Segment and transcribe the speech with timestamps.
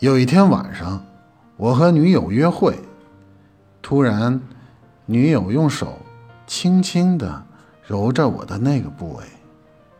[0.00, 1.02] 有一天晚上，
[1.56, 2.78] 我和女友约会，
[3.80, 4.38] 突然，
[5.06, 5.98] 女友用手
[6.46, 7.42] 轻轻地
[7.82, 9.24] 揉着我的那个部位，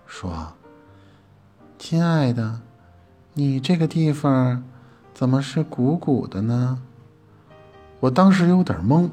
[0.06, 0.52] 说
[1.80, 2.60] ：“亲爱的，
[3.32, 4.62] 你这个地方
[5.14, 6.78] 怎么是鼓鼓的呢？”
[7.98, 9.08] 我当时有点懵，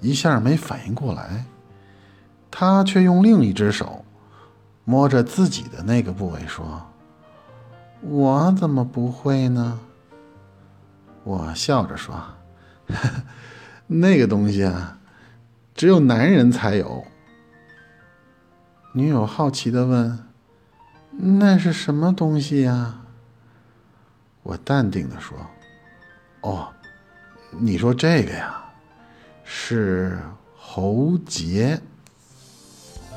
[0.00, 1.44] 一下没反应过来，
[2.50, 4.04] 她却用另一只手
[4.84, 6.82] 摸着自己的那个部位说
[8.02, 9.78] ：“我怎么不会呢？”
[11.24, 12.20] 我笑着说
[13.86, 14.98] ：“那个东西啊，
[15.74, 17.06] 只有男人才有。”
[18.92, 20.18] 女友好奇的问
[21.12, 22.98] ：“那是什么东西呀？”
[24.42, 25.38] 我淡定的说
[26.42, 26.68] ：“哦，
[27.50, 28.64] 你说这个呀，
[29.44, 30.18] 是
[30.56, 31.80] 喉结。”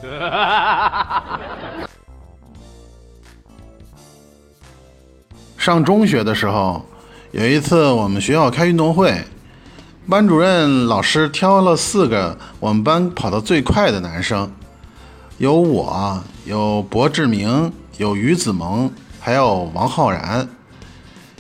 [5.58, 6.86] 上中学的时候。
[7.36, 9.26] 有一次，我们学校开运动会，
[10.08, 14.50] 班主任老师挑了四个我们班跑得最快的男生，
[15.38, 20.48] 有我，有柏志明，有于子萌，还有王浩然。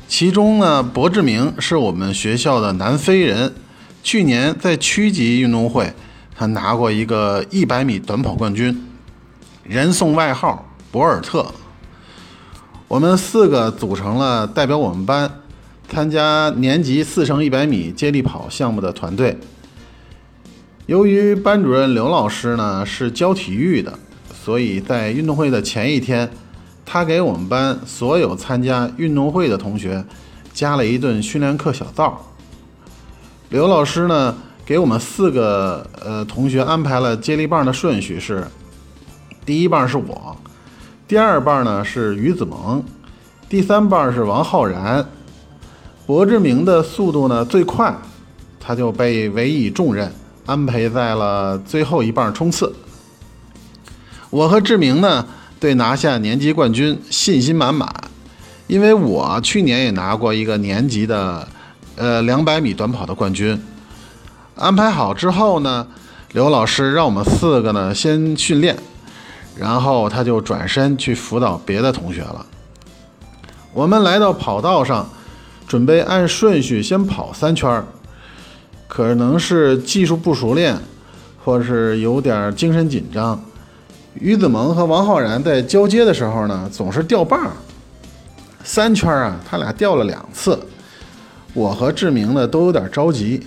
[0.05, 3.55] 其中呢，柏志明是我们学校的南非人，
[4.03, 5.93] 去年在区级运动会，
[6.35, 8.85] 他拿过一个一百米短跑冠军，
[9.63, 11.53] 人送外号“博尔特”。
[12.89, 15.39] 我们四个组成了代表我们班。
[15.87, 19.37] 参加年级四乘一百米接力跑项目的团队，
[20.87, 23.97] 由于班主任刘老师呢是教体育的，
[24.33, 26.29] 所以在运动会的前一天，
[26.85, 30.03] 他给我们班所有参加运动会的同学
[30.51, 32.21] 加了一顿训练课小灶。
[33.47, 38.45] 刘老师呢给我们四个呃同学安排了接力棒的顺序是：
[39.45, 40.35] 第一棒是我，
[41.07, 42.83] 第二棒呢是于子萌，
[43.47, 45.07] 第三棒是王浩然。
[46.05, 47.91] 柏志明的速度呢最快，
[48.59, 50.13] 他就被委以重任，
[50.45, 52.71] 安排在了最后一棒冲刺。
[54.29, 55.25] 我和志明呢
[55.59, 57.91] 对拿下年级冠军信心满满，
[58.67, 61.47] 因为我去年也拿过一个年级的
[61.95, 63.59] 呃两百米短跑的冠军。
[64.55, 65.87] 安排好之后呢，
[66.33, 68.77] 刘老师让我们四个呢先训练，
[69.57, 72.45] 然后他就转身去辅导别的同学了。
[73.73, 75.09] 我们来到跑道上。
[75.67, 77.85] 准备按顺序先跑三圈儿，
[78.87, 80.77] 可能是技术不熟练，
[81.43, 83.43] 或是有点精神紧张。
[84.13, 87.51] 于子萌和王浩然在交接的时候呢，总是掉棒。
[88.63, 90.59] 三圈啊，他俩掉了两次。
[91.53, 93.45] 我和志明呢都有点着急，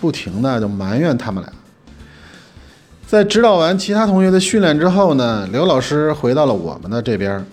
[0.00, 1.52] 不停的就埋怨他们俩。
[3.06, 7.44] 在指导完其他同学的训练之后呢，刘老师回到了我们的这边，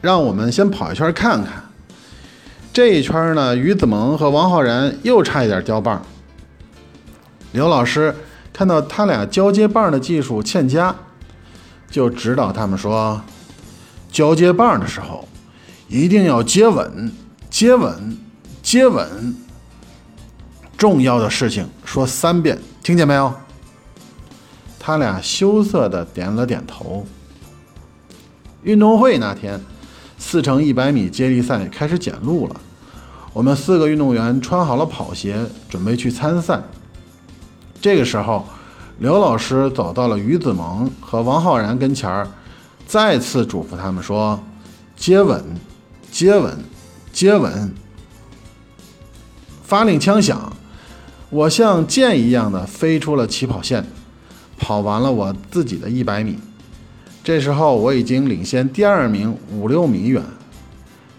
[0.00, 1.65] 让我们先跑一圈看看。
[2.76, 6.04] 这一圈呢，于子萌和王浩然又差一点掉棒。
[7.52, 8.14] 刘老师
[8.52, 10.94] 看到他俩交接棒的技术欠佳，
[11.90, 13.22] 就指导他们说：
[14.12, 15.26] 交接棒的时候
[15.88, 17.10] 一定要接稳，
[17.48, 18.18] 接稳，
[18.62, 19.34] 接稳。
[20.76, 23.32] 重要的事情说三遍，听见没有？
[24.78, 27.06] 他俩羞涩的点了点头。
[28.64, 29.58] 运动会那天，
[30.18, 32.60] 四乘一百米接力赛开始检录了。
[33.36, 35.36] 我们四个运动员穿好了跑鞋，
[35.68, 36.58] 准备去参赛。
[37.82, 38.46] 这个时候，
[38.98, 42.26] 刘老师走到了于子萌和王浩然跟前儿，
[42.86, 44.42] 再次嘱咐他们说
[44.96, 45.44] ：“接吻，
[46.10, 46.56] 接吻，
[47.12, 47.74] 接吻。”
[49.62, 50.56] 发令枪响，
[51.28, 53.84] 我像箭一样的飞出了起跑线，
[54.56, 56.38] 跑完了我自己的一百米。
[57.22, 60.24] 这时候我已经领先第二名五六米远，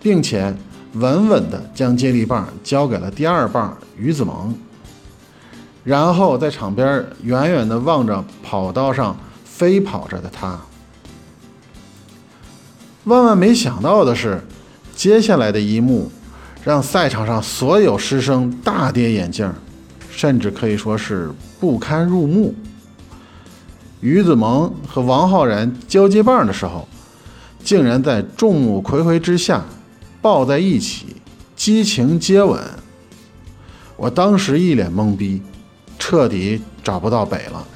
[0.01, 0.55] 并且。
[0.99, 4.53] 稳稳地将接力棒交给了第二棒于子萌，
[5.83, 10.59] 然后在场边远远地望着跑道上飞跑着的他。
[13.03, 14.41] 万万没想到的是，
[14.95, 16.11] 接下来的一幕
[16.63, 19.51] 让赛场上所有师生大跌眼镜，
[20.11, 22.53] 甚至可以说是不堪入目。
[24.01, 26.87] 于子萌和王浩然交接棒的时候，
[27.63, 29.63] 竟然在众目睽睽之下。
[30.21, 31.15] 抱在一起，
[31.55, 32.61] 激情接吻。
[33.95, 35.41] 我当时一脸懵逼，
[35.97, 37.67] 彻底找不到北了。